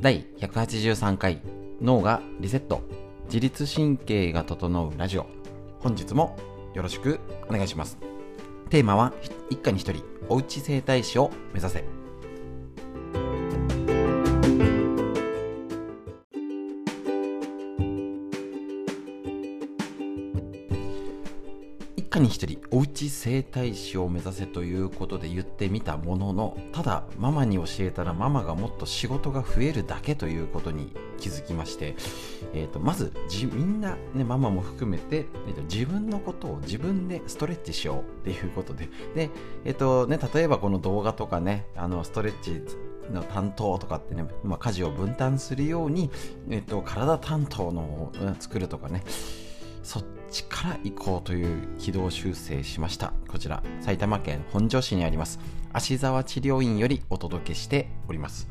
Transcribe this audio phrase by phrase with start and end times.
[0.00, 1.40] 第183回
[1.80, 2.82] 脳がリセット
[3.24, 5.26] 自律神経が整うラジオ。
[5.80, 6.36] 本日も
[6.72, 7.18] よろしく
[7.48, 7.98] お願いします。
[8.70, 9.12] テーマは
[9.50, 11.97] 一家に一人おうち整体師を目指せ。
[22.08, 31.96] 家に一人おうち整体師を目指せということで言ってみたもののただママに教えたらママがもっと仕事が増えるだけということに気づきまして、
[32.54, 33.12] えーと、まず
[33.52, 39.30] みんな、ね、ママも含めて、えーと、自分のことを自分でストレッチしようっていうことでで、
[39.64, 42.62] えーとね、例えばこの動画とかねあのストレッチ
[43.12, 46.10] の担当とかってね、まあ、家事を分担するように、
[46.48, 49.02] えー、と体担当のを作るとかね
[49.82, 53.12] そっちから行こうという軌道修正しました。
[53.28, 55.40] こちら埼玉県本庄市にあります。
[55.72, 58.48] 芦沢治療院よりお届けしております。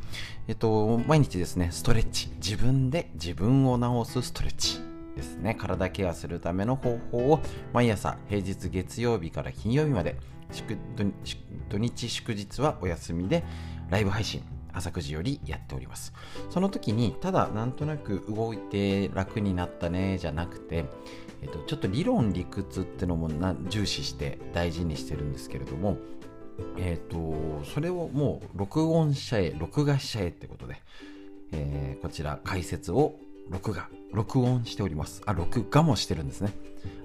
[0.48, 2.30] えっと毎日ですねストレッチ。
[2.36, 4.80] 自分で自分を治すストレッチ
[5.16, 5.56] ですね。
[5.56, 7.40] 体ケアするための方法を
[7.74, 10.16] 毎朝平日月曜日から金曜日まで
[11.70, 13.44] 土日祝日はお休みで
[13.90, 14.44] ライブ配信
[14.78, 16.14] 朝9時よりやっております。
[16.50, 20.86] その時にただなんとなく動いて楽になったねじゃなくて
[21.42, 23.30] えっと、ちょっと理論理屈ってのも
[23.70, 25.98] 重視して大事にしてるんですけれども、
[26.78, 30.82] えっと、それをもう録音者へ録画者へってことで、
[31.52, 33.20] えー、こちら解説を
[33.50, 35.22] 録画録音しております。
[35.26, 36.54] あ録画もしてるんですね。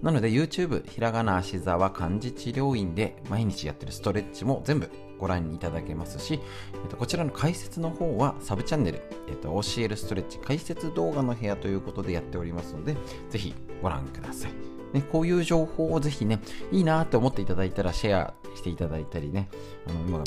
[0.02, 4.90] なので YouTube ひらがな足沢漢字治療院で毎日やってるストレッチも全部
[5.22, 6.40] ご覧いただけますし、
[6.74, 12.96] えっと、こちらの解説の方はサブチャンネル、えっと、教えるストレッチ解説動画の部屋ということでやっておりますので、
[13.30, 14.52] ぜひご覧ください。
[14.92, 16.40] ね、こういう情報をぜひね、
[16.72, 19.48] いいなって思っていただいたらシェアしていただいたりね、
[19.86, 20.24] あの今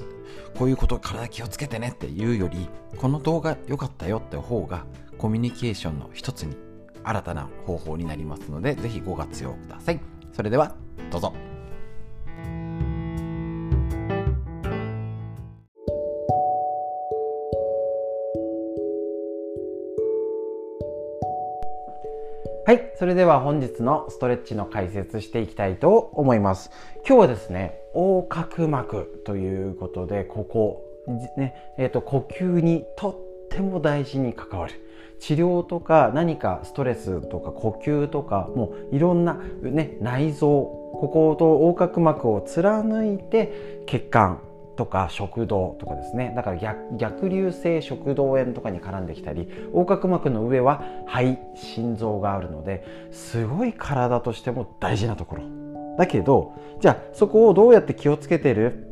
[0.58, 4.86] こういうこと体気をつけてねっていうより、この動画良かったよって方が
[5.18, 6.56] コミュニケーションの一つに
[7.04, 10.00] 新たな方法になりますので、ぜひご活用ください。
[10.32, 10.74] それでは、
[11.12, 11.45] どうぞ。
[22.66, 22.94] はい。
[22.98, 26.72] それでは本日のストレッチの解説していきたいと思います。
[27.08, 30.82] 今日はですね、横隔膜ということで、ここ、
[31.38, 34.74] ね、えっ、ー、と、呼吸にとっても大事に関わる。
[35.20, 44.42] 治療とか何かストレスとか呼吸とかもういろんな、ね、内臓ここと横隔膜を貫いて血管
[44.76, 46.34] とか食道とかですね。
[46.36, 55.44] だから逆逆流性食道炎とかに絡んできたり横隔膜の上は肺心臓があるのですごい体としても大事なところ。
[55.98, 58.88] だけどじゃあそこをどうやって気をつけてる？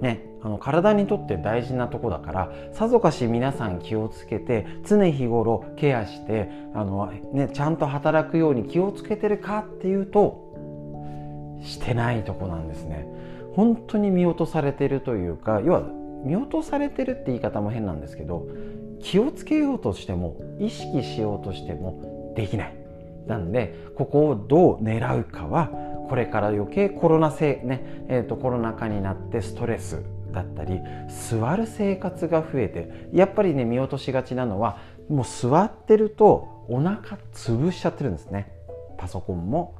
[0.00, 13.08] ねあの体にとって大事なとこだからさぞかし皆さん気をつけて常日頃ケアしてあの、ね、ちゃんと働くように気をつけてるかっていうとしてないとこなんですね。
[13.56, 15.82] 本当に見落とされてるというか要は
[16.24, 18.46] 見落とされてるって言い方も変なんですけど
[19.00, 22.76] 気をつけようとしても意識しようとしてもできない。
[23.26, 25.70] なんでここをどう狙うかは
[26.08, 34.78] これから余計コロナ性ね、えーと、コロナ禍になってストレスだったり座る生活が増えてやっぱりね見落としがちなのは
[35.08, 38.52] もう座ってるとお腹潰しちゃってるんですね。
[38.98, 39.74] パソコンも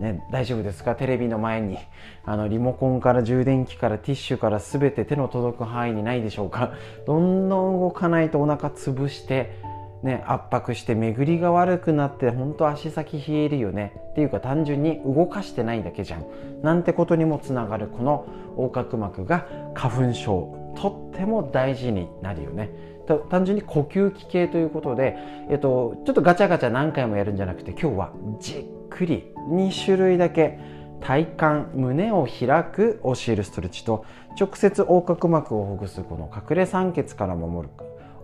[0.00, 0.94] ね、大丈夫ですか？
[0.94, 1.78] テレビの前に。
[2.24, 6.72] あのリモコンから充電器からティッシュから全て手の届く範囲にないでしょうか？
[7.06, 9.60] どんどん動かないとお腹潰して、
[10.02, 13.92] ね、圧迫して巡りが悪くなって本当足先冷えるよね。
[14.10, 16.24] っていうか単純に動かしてないだけじゃん。
[16.62, 18.26] なんてことにもつながるこの
[18.56, 22.70] 横隔膜が花粉症とっても大事になるよね。
[23.30, 25.16] 単純に呼吸器系ということで、
[25.50, 30.58] えっと、ちょっとガチャガチャ何回もやるんじゃなくて今日はじっくり2種類だけ
[31.00, 34.04] 体幹胸を開く教えるストレッチと
[34.38, 37.74] 直接横隔膜をほぐすこの隠れ酸欠から守る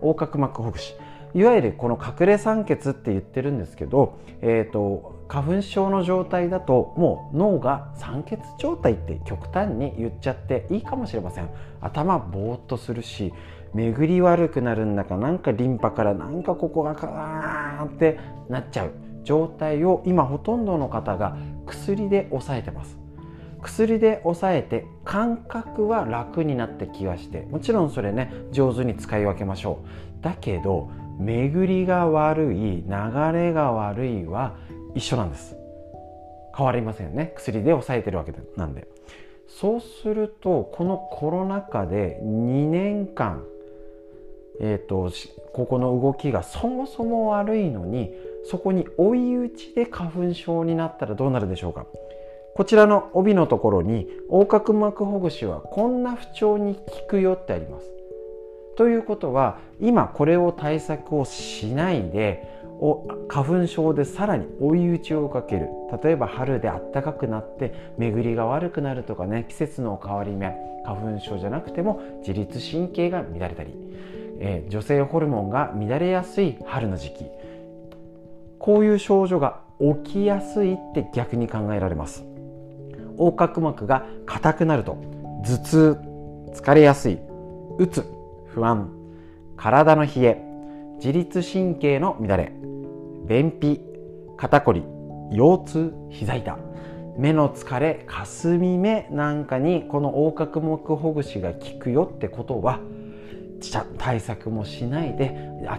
[0.01, 0.95] 横隔膜ほぐし。
[1.35, 11.51] いわゆるこの隠れ酸欠って言ってるんですけど、えーと、花粉症の状態だともう脳が酸欠状態って極端に言っちゃっていいかもしれません。
[11.83, 13.35] 頭ぼーっとするし
[13.75, 19.08] 巡り悪くなるんだかなんかリンパからなんかここがカーンってなっちゃう。
[19.29, 21.37] 状態を今ほとんどの方が
[21.67, 22.97] 薬で抑えてます。
[23.61, 29.85] 薬で抑えて感覚は楽になって気がしてもちろんそれね上手に使い分けましょ
[30.21, 30.25] う。
[30.25, 32.85] だけど巡りが悪い流
[33.35, 34.57] れが悪いは
[34.95, 35.57] 一緒なんです。
[36.57, 37.35] 変わりませんね。
[37.37, 38.89] 薬で抑えてるわけなんで。
[39.47, 43.45] そうするとこのコロナ禍で2年間
[44.61, 45.13] えーと、
[45.53, 48.13] ここの動きがそもそも悪いのに
[48.51, 51.87] そこに追い打ちで花粉症になったらどうなるでしょうか？
[52.55, 57.91] こちらの帯のところに横隔膜ほぐしはこんな不調に効くよってあります。
[58.77, 62.47] ということは今これを対策をしないで
[63.29, 65.69] 花粉症でさらに追い打ちをかける
[66.03, 70.55] 例えば春で暖かくなって巡りが悪くなるとかね季節の変わり目
[70.85, 73.75] 花粉症じゃなくても自律神経が乱れたり、
[74.39, 77.27] えー、女性ホルモンが乱れやすい春の時期
[78.59, 79.61] こういう症状が
[80.05, 82.25] 起きやすいって逆に考えられます。
[83.19, 84.97] 横隔膜が硬くなると
[85.45, 85.99] 頭痛
[86.55, 87.19] 疲れやすい
[87.79, 88.05] うつ
[88.47, 88.91] 不安
[89.57, 90.43] 体の冷え
[90.97, 92.53] 自律神経の乱れ
[93.27, 93.81] 便秘
[94.37, 94.85] 肩こり
[95.33, 96.57] 腰痛膝痛
[97.17, 102.79] 目の疲れかすみ目なんかにこの横隔膜ほぐしが効くよってことは
[103.99, 105.35] 対策もしないで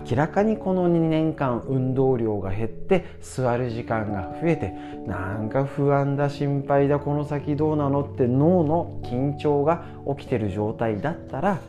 [0.09, 4.73] 明らかにこの2年間運動量が減って座る時間が増えて
[5.07, 9.85] なんか不安だ心配だこの先どうなのって脳の緊張が
[10.17, 11.59] 起きてる状態だったら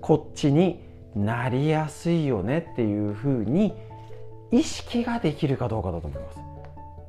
[0.00, 0.84] こっちに
[1.16, 3.74] なりやすいよねっていうふうに
[4.52, 6.38] 意識ができるかどうかだと思います。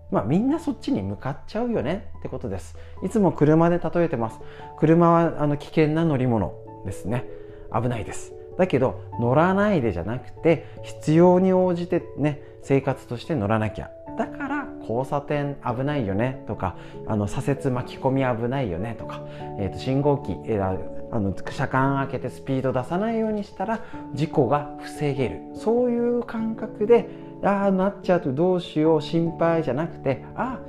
[0.10, 2.76] まあみんなそっちに向かっちゃうよねってことです。
[3.04, 4.40] いつも車で例えてます。
[4.80, 6.54] 車はあの危険な乗り物
[6.86, 7.26] ですね。
[7.74, 8.37] 危ないです。
[8.58, 13.90] だけど乗らないでじゃなくて必要に応じてね生活として乗らなきゃ。
[14.18, 16.76] だから交差点危ないよねとか
[17.06, 19.22] あの左折巻き込み危ないよねとか、
[19.60, 23.82] えー、と信号機、えー、あの車間開けてスピード出さないようにしたら
[24.16, 27.08] 事故が防げるそういう感覚で
[27.44, 30.60] ああなっちゃうとどうしよう心配じゃなくてあ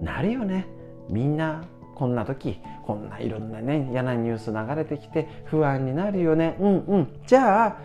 [0.00, 0.66] あなるよね
[1.08, 1.64] みんな
[2.02, 6.56] こんな時こんないろんなね嫌なニュース流れてきて不安になるよね。
[6.58, 7.20] うんうん。
[7.28, 7.76] じゃあ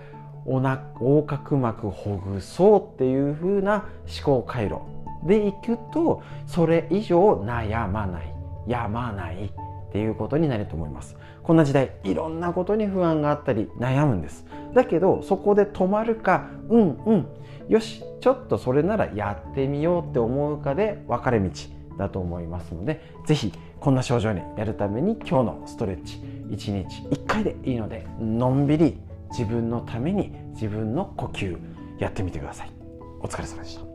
[0.43, 3.85] おな横隔膜ほぐそうっていう風な
[4.23, 4.79] 思考回路
[5.23, 8.33] でいくとそれ以上悩まない。
[8.65, 11.15] やまないっていうことになると思います。
[11.43, 14.47] こんな時代いろんなことに不安があったり悩むんです。
[14.73, 17.27] だけどそこで止まるかうんうん。
[17.69, 21.51] よしちょっとそれならやってみようって思うかで分かれ道
[21.97, 26.17] だと思いますので是非こんな症状にやるために今日のストレッチ
[26.49, 28.97] 1日1回でいいのでのんびり
[29.31, 31.57] 自分のために自分の呼吸
[31.99, 32.71] やってみてください。
[33.19, 33.86] お疲れ様でした。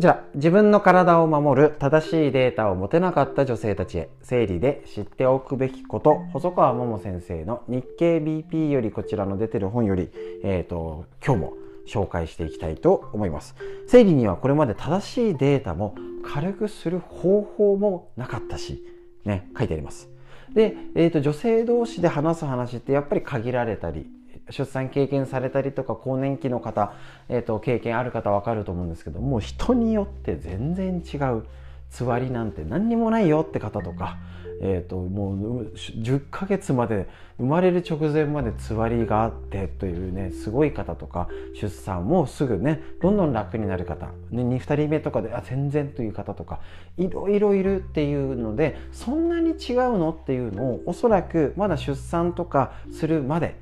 [0.00, 10.08] こちら、自分の体を守る正しいデータを持てなかった女性たちへ、生理で知っておくべきこと、細川桃先生の日経 BP よりこちらの出てる本より、
[10.42, 11.52] えっ、ー、と、今日も
[11.86, 13.54] 紹介していきたいと思います。
[13.88, 15.94] 生理にはこれまで正しいデータも
[16.24, 18.82] 軽くする方法もなかったし、
[19.26, 20.08] ね、書いてあります。
[20.54, 24.06] で、えーと女性同士で話す話ってやっぱり限られたり
[24.50, 26.94] 出産経験されたりとか更年期の方、
[27.28, 31.44] えーと、経験ある方分かると思うんですけどもう人によって全然違う
[31.90, 34.16] つわりなんて何にもないよって方とか、
[34.62, 37.08] えーと、もう10ヶ月まで
[37.38, 41.28] 生まれる直前までつわりがあってというねすごい方とか
[41.60, 46.60] 出産もすぐねどんどん楽になる方、ね、2, 2人目とかであ全然という方とか
[46.96, 53.56] いろいろいるっていうのでそんなに違うのっていうのをおそらくまだ出産とかするまで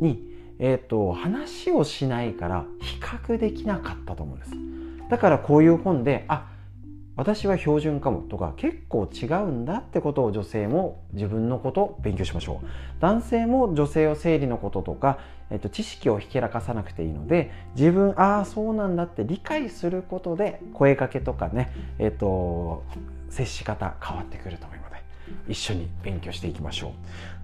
[0.00, 0.22] に、
[0.58, 4.52] えーと、話をしないから比較できなかったと思うんです。
[5.08, 6.48] だからこういう本であ
[7.18, 12.66] 私は標準かもとか結構違うんだってことを女性も自分のことを勉強しましょう。
[13.00, 15.18] 男性も女性を生理のこととか、
[15.50, 22.84] えっと、知識をひけらかさなくていいので自分ああそうなんだって理解することで声かけとかね、えっと、
[23.30, 24.77] 接し方変わってくると思います。
[25.48, 26.92] 一緒に勉強していきましょう。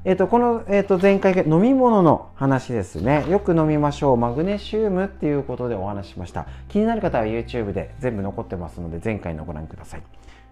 [0.04, 3.24] えっ、ー、と、この、えっ、ー、と、前回飲み物の話ですね。
[3.28, 4.16] よく飲みましょう。
[4.16, 6.46] マグネシウムっていうことでお話ししました。
[6.68, 10.02] 気になる方は YouTube で全部残ってますので、前回のご覧ください。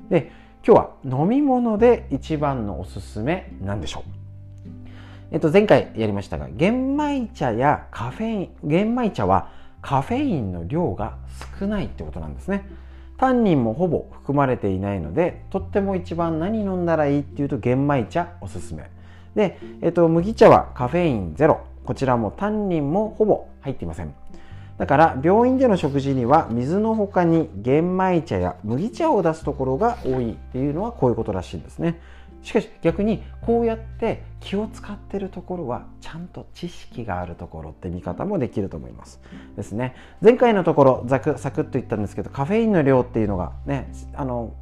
[0.09, 0.33] で、
[0.67, 4.23] 今日は飲み物で一番のおすすめなんでしょう
[5.33, 11.17] えっと、前回やりましたが、玄米茶やカフェイン、玄米茶はカフェインの量が
[11.59, 12.69] 少ないってことなんですね。
[13.23, 18.91] タンニンもほぼ含まれていないのでとっても一番何飲んだらいいっていうと玄米茶おすすめ。
[19.37, 21.61] で、えっと、麦茶はカフェインゼロ。
[21.85, 24.13] こちらもタンニンもほぼ入っていません。
[24.77, 32.01] だから病院での食事には水の他に玄米茶や麦茶を出すところが多いっていうのはこういうことらしいんですね。
[32.43, 39.21] しかし逆にこうやって気を使ってるところはちゃんと知識があるところって見方もできると思います。
[39.57, 39.95] ですね。
[40.21, 44.55] 前回のところざくサクッと言ったんですけどカフェインの量っていうのがねあの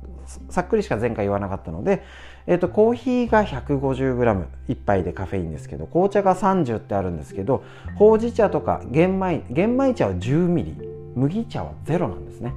[0.48, 2.04] さっくりしか前回言わなかったので、
[2.46, 7.64] えーと、コーヒーが 150g1 杯でカフェインですけど紅茶が30ってあるんですけど
[7.96, 12.54] ほうじ茶とか玄米玄米茶は 10ml 麦茶は0なんですね。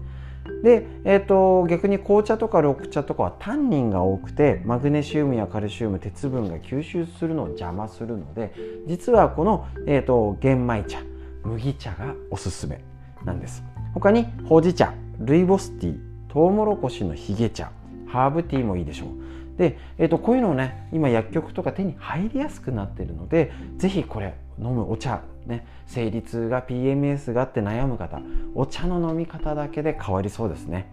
[0.63, 8.53] で、えーと、逆に紅茶とか緑茶とかはタンニンが多くてマグネシウムやカルシウム鉄分が吸収するのを邪魔するので
[8.88, 11.00] 実はこの、えーと、玄米茶
[11.43, 12.82] 麦茶がおすすめ
[13.25, 13.63] なんです。
[13.93, 17.72] 他にほうじ茶ルイボスティートウモロコシのヒゲ茶
[18.08, 19.58] ハーブティーもいいでしょう。
[19.58, 28.22] で、えーと、こういうのをね今薬局とか手に入りやすくなってるので是非これ飲むお茶ね生理痛が PMS があって悩む方
[28.56, 30.92] お茶の飲み方だけで変わりそうですね。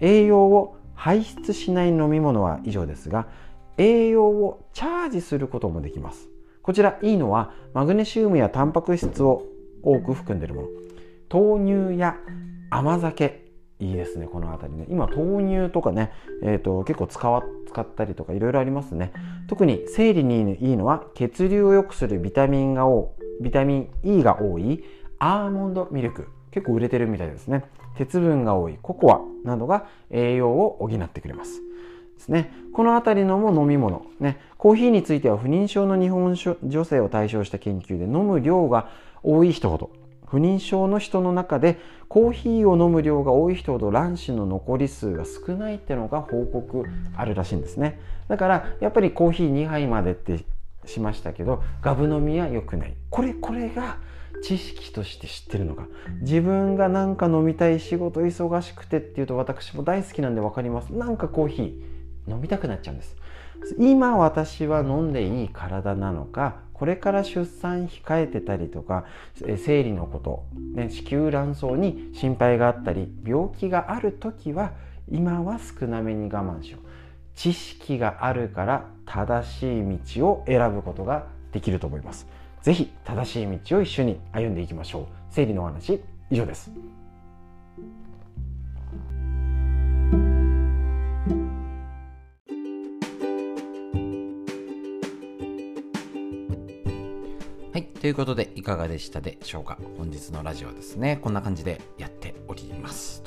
[0.00, 3.26] 栄養を排出しない飲み物は以上ですが
[3.78, 6.28] 栄養をチャージすることもできます。
[6.62, 9.46] こちらいいのはマグネシウムやタンパク質を
[9.82, 10.68] 多く含んでいるもの。
[11.32, 12.16] 豆乳や
[12.70, 13.46] 甘酒
[13.78, 14.86] いいですねこの辺りね。
[14.90, 19.12] 今豆乳とかね、えーと、結構使わ使ったりとかいろいろありますね。
[19.48, 24.84] 特に生理にいいのは血流を良くするビタミンが多ビタミン E が多い
[25.18, 26.28] アーモンドミルク。
[26.50, 27.64] 結構売れてるみたいですね。
[27.96, 28.78] 鉄分が多い。
[28.80, 31.60] ココアなどが栄養を補ってくれます。
[32.16, 32.52] ですね。
[32.72, 34.06] この辺りのも飲み物。
[34.20, 34.38] ね。
[34.58, 38.90] コーヒーについては不妊症の日本女性を対象した研究で飲む量が
[39.22, 39.90] 多い人ほど。
[40.26, 41.78] 不妊症の人の中で
[42.08, 46.84] コーヒーを飲む量が多い人ほど卵子の残り数が少ないってのが報告
[47.16, 47.98] あるらしいんですね。
[48.28, 50.44] だからやっぱりコーヒー2杯までって
[50.90, 52.94] しましたけどガブ飲みは良くない。
[53.08, 53.98] これこれが
[54.42, 55.86] 知識として知ってるのか。
[56.20, 60.90] 自分が何か飲みたい仕事忙しくてっていうと私も大好きなんで分かります。
[60.90, 63.16] なんかコーヒー飲みたくなっちゃうんです。
[63.78, 69.04] 今私は飲んでいい体なのかこれから出産控えてたりとか
[69.58, 74.72] 生理のこと、ね、子宮卵巣に心配があったり病気がある時は
[75.10, 76.89] 今は少なめに我慢しよう。
[77.34, 82.26] 知識があるから正しい道を選ぶことができると思います。
[82.62, 85.06] 是非正しい道を一緒に歩んでいきましょう。
[85.30, 86.70] 生理のお話以上です。
[97.72, 99.78] はいということで、いかがでしたでしょうか。
[99.96, 103.19] 本日のラジオですね、こんな感じでやっております。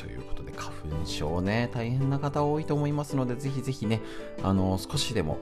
[0.83, 4.01] 花粉症ね、大変な方多いと思いますので、ぜひぜひね、
[4.41, 5.37] あの、少しでも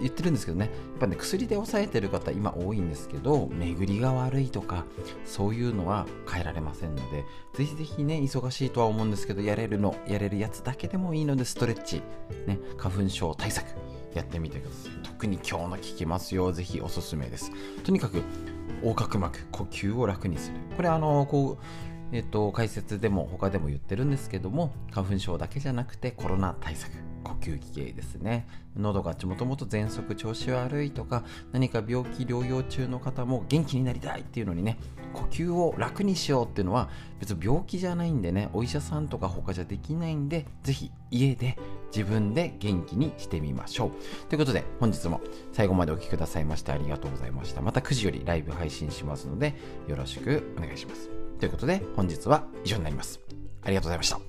[0.00, 4.84] 言ってるんですけどね、やっぱね、薬で抑えてる方今多いんですけど、巡りが悪いとか、
[5.24, 12.02] そういうのは変えられませんので、ぜひぜひね、忙しいとは思うんですけど、やれるの、やれるやつだけでもいいので、ストレッチ、
[12.46, 13.66] ね、花粉症対策、
[14.14, 14.92] やってみてください。
[15.02, 16.52] 特に今日の効きますよ。
[16.52, 17.50] ぜひおすすめです。
[17.82, 18.22] とにかく、
[18.82, 20.56] 横隔膜、呼吸を楽にする。
[20.76, 26.92] これあの、こう、えっと、解説でも他でも言ってるんですけども花粉症だけじゃなくてコロナ対策
[27.24, 28.46] 呼吸器系ですね。
[28.76, 34.78] 喉がもともと喘息調子悪いとか何か病気療養中の方も元気になりたいっていうのにね
[35.12, 41.58] 呼吸を楽にしようっていうのは別に病気じゃないんでねお医者さんとか他じゃできないんでぜひ家で
[41.94, 43.90] 自分で元気にしてみましょう。
[44.28, 45.20] ということで本日も
[45.52, 47.62] 最後までお聴きくださいましてありがとうございました。
[47.62, 49.54] また9時よりライブ配信しますので
[49.88, 51.15] よろしくお願いします。
[51.38, 53.20] ということで本日は以上になります。
[53.62, 54.25] ありがとうございました。